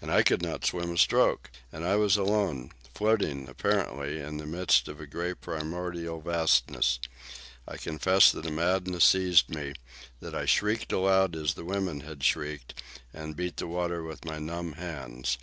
And 0.00 0.10
I 0.10 0.22
could 0.22 0.40
not 0.40 0.64
swim 0.64 0.90
a 0.92 0.96
stroke. 0.96 1.50
And 1.70 1.84
I 1.84 1.94
was 1.96 2.16
alone, 2.16 2.72
floating, 2.94 3.46
apparently, 3.50 4.18
in 4.18 4.38
the 4.38 4.46
midst 4.46 4.88
of 4.88 4.98
a 4.98 5.06
grey 5.06 5.34
primordial 5.34 6.22
vastness. 6.22 6.98
I 7.66 7.76
confess 7.76 8.32
that 8.32 8.46
a 8.46 8.50
madness 8.50 9.04
seized 9.04 9.50
me, 9.54 9.74
that 10.20 10.34
I 10.34 10.46
shrieked 10.46 10.90
aloud 10.90 11.36
as 11.36 11.52
the 11.52 11.66
women 11.66 12.00
had 12.00 12.24
shrieked, 12.24 12.82
and 13.12 13.36
beat 13.36 13.58
the 13.58 13.66
water 13.66 14.02
with 14.02 14.24
my 14.24 14.38
numb 14.38 14.72
hands. 14.72 15.36